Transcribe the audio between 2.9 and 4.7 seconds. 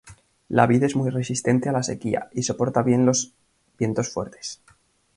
los vientos fuertes.